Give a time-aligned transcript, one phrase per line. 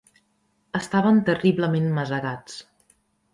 [0.79, 2.57] Estaven terriblement masegats.